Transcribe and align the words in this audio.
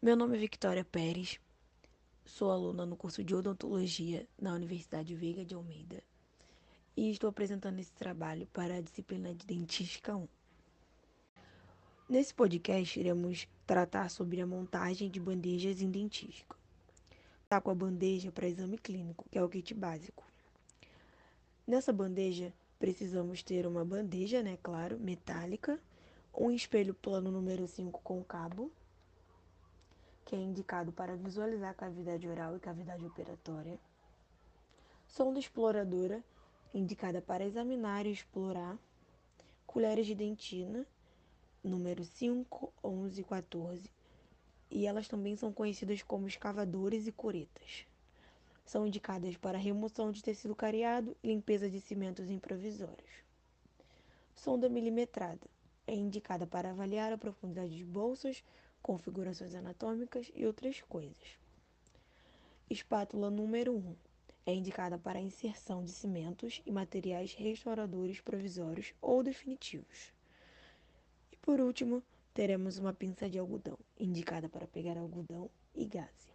Meu 0.00 0.16
nome 0.16 0.38
é 0.38 0.40
Victoria 0.40 0.82
Pérez, 0.82 1.38
sou 2.24 2.50
aluna 2.50 2.86
no 2.86 2.96
curso 2.96 3.22
de 3.22 3.34
odontologia 3.34 4.26
na 4.40 4.54
Universidade 4.54 5.14
Veiga 5.14 5.44
de 5.44 5.54
Almeida 5.54 6.02
e 6.96 7.10
estou 7.10 7.28
apresentando 7.28 7.78
esse 7.78 7.92
trabalho 7.92 8.46
para 8.54 8.76
a 8.76 8.80
disciplina 8.80 9.34
de 9.34 9.44
Dentística 9.44 10.16
1. 10.16 10.26
Nesse 12.08 12.32
podcast, 12.32 12.98
iremos 12.98 13.46
tratar 13.66 14.08
sobre 14.08 14.40
a 14.40 14.46
montagem 14.46 15.10
de 15.10 15.20
bandejas 15.20 15.82
em 15.82 15.90
dentística. 15.90 16.56
Tá 17.50 17.60
com 17.60 17.70
a 17.70 17.74
bandeja 17.74 18.32
para 18.32 18.48
exame 18.48 18.78
clínico, 18.78 19.26
que 19.30 19.36
é 19.36 19.44
o 19.44 19.48
kit 19.50 19.74
básico. 19.74 20.24
Nessa 21.66 21.92
bandeja, 21.92 22.50
precisamos 22.78 23.42
ter 23.42 23.66
uma 23.66 23.84
bandeja, 23.84 24.42
né, 24.42 24.56
claro, 24.62 24.98
metálica, 24.98 25.78
um 26.38 26.50
espelho 26.50 26.92
plano 26.92 27.30
número 27.30 27.66
5 27.66 27.98
com 28.02 28.22
cabo, 28.22 28.70
que 30.24 30.36
é 30.36 30.38
indicado 30.38 30.92
para 30.92 31.16
visualizar 31.16 31.70
a 31.70 31.74
cavidade 31.74 32.28
oral 32.28 32.54
e 32.54 32.60
cavidade 32.60 33.06
operatória. 33.06 33.78
Sonda 35.06 35.38
exploradora, 35.38 36.22
indicada 36.74 37.22
para 37.22 37.44
examinar 37.44 38.04
e 38.04 38.12
explorar. 38.12 38.76
Colheres 39.66 40.06
de 40.06 40.14
dentina, 40.14 40.86
número 41.64 42.04
5, 42.04 42.72
11 42.84 43.20
e 43.20 43.24
14. 43.24 43.90
E 44.70 44.86
elas 44.86 45.08
também 45.08 45.36
são 45.36 45.52
conhecidas 45.52 46.02
como 46.02 46.28
escavadores 46.28 47.06
e 47.06 47.12
curetas. 47.12 47.86
São 48.66 48.86
indicadas 48.86 49.36
para 49.36 49.56
remoção 49.56 50.12
de 50.12 50.22
tecido 50.22 50.54
cariado 50.54 51.16
e 51.22 51.28
limpeza 51.28 51.70
de 51.70 51.80
cimentos 51.80 52.28
improvisórios. 52.28 53.24
Sonda 54.34 54.68
milimetrada 54.68 55.55
é 55.86 55.94
indicada 55.94 56.46
para 56.46 56.70
avaliar 56.70 57.12
a 57.12 57.18
profundidade 57.18 57.76
de 57.76 57.84
bolsas, 57.84 58.42
configurações 58.82 59.54
anatômicas 59.54 60.30
e 60.34 60.46
outras 60.46 60.80
coisas. 60.82 61.38
Espátula 62.68 63.30
número 63.30 63.74
1 63.74 63.96
é 64.46 64.54
indicada 64.54 64.96
para 64.96 65.18
a 65.18 65.22
inserção 65.22 65.84
de 65.84 65.90
cimentos 65.90 66.62
e 66.64 66.70
materiais 66.70 67.34
restauradores 67.34 68.20
provisórios 68.20 68.94
ou 69.02 69.22
definitivos. 69.22 70.12
E 71.32 71.36
por 71.36 71.60
último, 71.60 72.02
teremos 72.32 72.78
uma 72.78 72.92
pinça 72.92 73.28
de 73.28 73.38
algodão, 73.38 73.78
indicada 73.98 74.48
para 74.48 74.66
pegar 74.68 74.96
algodão 74.96 75.50
e 75.74 75.84
gaze. 75.84 76.32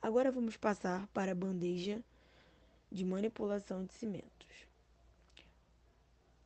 Agora 0.00 0.30
vamos 0.30 0.56
passar 0.56 1.06
para 1.08 1.32
a 1.32 1.34
bandeja 1.34 2.00
de 2.90 3.04
manipulação 3.04 3.84
de 3.84 3.92
cimentos. 3.92 4.69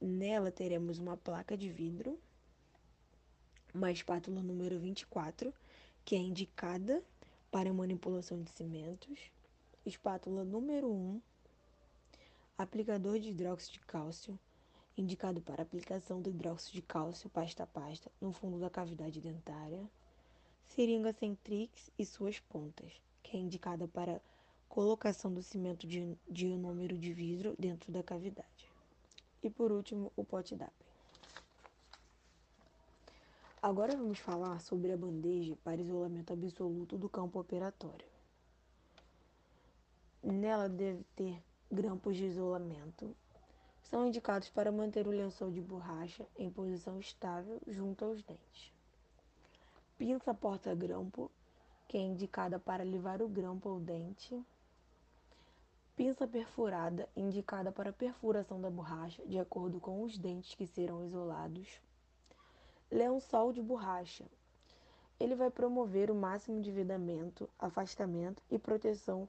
Nela 0.06 0.52
teremos 0.52 0.98
uma 0.98 1.16
placa 1.16 1.56
de 1.56 1.70
vidro, 1.70 2.20
uma 3.72 3.90
espátula 3.90 4.42
número 4.42 4.78
24, 4.78 5.50
que 6.04 6.14
é 6.14 6.18
indicada 6.18 7.02
para 7.50 7.72
manipulação 7.72 8.42
de 8.42 8.50
cimentos, 8.50 9.18
espátula 9.86 10.44
número 10.44 10.92
1, 10.92 11.22
aplicador 12.58 13.18
de 13.18 13.30
hidróxido 13.30 13.78
de 13.78 13.86
cálcio, 13.86 14.38
indicado 14.94 15.40
para 15.40 15.62
aplicação 15.62 16.20
do 16.20 16.28
hidróxido 16.28 16.74
de 16.74 16.82
cálcio 16.82 17.30
pasta 17.30 17.62
a 17.62 17.66
pasta 17.66 18.12
no 18.20 18.30
fundo 18.30 18.60
da 18.60 18.68
cavidade 18.68 19.22
dentária, 19.22 19.88
seringa 20.66 21.14
Centrix 21.14 21.90
e 21.98 22.04
suas 22.04 22.38
pontas, 22.38 22.92
que 23.22 23.38
é 23.38 23.40
indicada 23.40 23.88
para 23.88 24.20
colocação 24.68 25.32
do 25.32 25.42
cimento 25.42 25.86
de, 25.86 26.14
de 26.30 26.48
número 26.48 26.98
de 26.98 27.10
vidro 27.10 27.56
dentro 27.58 27.90
da 27.90 28.02
cavidade. 28.02 28.73
E 29.44 29.50
por 29.50 29.70
último, 29.70 30.10
o 30.16 30.24
pote 30.24 30.56
DAP. 30.56 30.72
Agora 33.60 33.94
vamos 33.94 34.18
falar 34.18 34.58
sobre 34.58 34.90
a 34.90 34.96
bandeja 34.96 35.54
para 35.62 35.82
isolamento 35.82 36.32
absoluto 36.32 36.96
do 36.96 37.10
campo 37.10 37.38
operatório. 37.38 38.08
Nela 40.22 40.66
deve 40.66 41.04
ter 41.14 41.42
grampos 41.70 42.16
de 42.16 42.24
isolamento. 42.24 43.14
São 43.82 44.06
indicados 44.06 44.48
para 44.48 44.72
manter 44.72 45.06
o 45.06 45.10
lençol 45.10 45.50
de 45.50 45.60
borracha 45.60 46.26
em 46.38 46.50
posição 46.50 46.98
estável 46.98 47.60
junto 47.66 48.02
aos 48.02 48.22
dentes. 48.22 48.72
Pinça 49.98 50.32
porta-grampo, 50.32 51.30
que 51.86 51.98
é 51.98 52.00
indicada 52.00 52.58
para 52.58 52.82
levar 52.82 53.20
o 53.20 53.28
grampo 53.28 53.68
ao 53.68 53.78
dente 53.78 54.42
Pinça 55.96 56.26
perfurada, 56.26 57.08
indicada 57.16 57.70
para 57.70 57.92
perfuração 57.92 58.60
da 58.60 58.68
borracha, 58.68 59.24
de 59.26 59.38
acordo 59.38 59.78
com 59.78 60.02
os 60.02 60.18
dentes 60.18 60.52
que 60.56 60.66
serão 60.66 61.04
isolados. 61.04 61.80
Lençol 62.90 63.52
de 63.52 63.62
borracha. 63.62 64.24
Ele 65.20 65.36
vai 65.36 65.52
promover 65.52 66.10
o 66.10 66.14
máximo 66.14 66.60
de 66.60 66.72
vedamento, 66.72 67.48
afastamento 67.56 68.42
e 68.50 68.58
proteção 68.58 69.28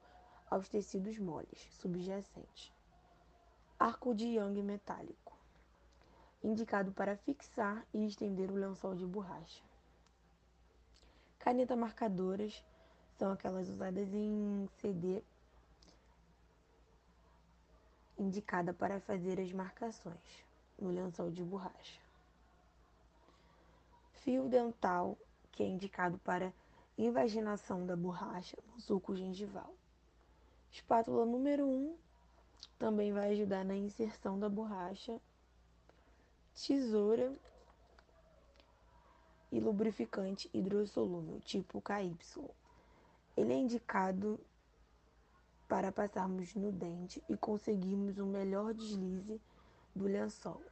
aos 0.50 0.68
tecidos 0.68 1.16
moles 1.18 1.68
subjacentes. 1.80 2.72
Arco 3.78 4.12
de 4.12 4.26
Young 4.26 4.60
metálico. 4.60 5.38
Indicado 6.42 6.90
para 6.90 7.16
fixar 7.16 7.86
e 7.94 8.04
estender 8.06 8.50
o 8.50 8.56
lençol 8.56 8.96
de 8.96 9.06
borracha. 9.06 9.62
Caneta 11.38 11.76
marcadoras 11.76 12.64
são 13.16 13.30
aquelas 13.30 13.68
usadas 13.68 14.12
em 14.12 14.68
CD 14.78 15.22
indicada 18.18 18.72
para 18.72 19.00
fazer 19.00 19.40
as 19.40 19.52
marcações 19.52 20.44
no 20.78 20.90
lençol 20.90 21.30
de 21.30 21.42
borracha. 21.42 22.00
Fio 24.12 24.48
dental, 24.48 25.16
que 25.52 25.62
é 25.62 25.66
indicado 25.66 26.18
para 26.18 26.52
invaginação 26.98 27.86
da 27.86 27.96
borracha 27.96 28.56
no 28.72 28.80
suco 28.80 29.14
gengival. 29.14 29.72
Espátula 30.70 31.24
número 31.24 31.64
1 31.64 31.68
um, 31.68 31.96
também 32.78 33.12
vai 33.12 33.32
ajudar 33.32 33.64
na 33.64 33.76
inserção 33.76 34.38
da 34.38 34.48
borracha. 34.48 35.20
Tesoura 36.54 37.32
e 39.52 39.60
lubrificante 39.60 40.50
hidrossolúvel, 40.52 41.40
tipo 41.40 41.80
KY. 41.80 42.16
Ele 43.36 43.52
é 43.52 43.56
indicado 43.56 44.40
para 45.68 45.90
passarmos 45.90 46.54
no 46.54 46.70
dente 46.70 47.22
e 47.28 47.36
conseguirmos 47.36 48.18
um 48.18 48.26
melhor 48.26 48.72
deslize 48.72 49.40
do 49.94 50.04
lençol. 50.04 50.62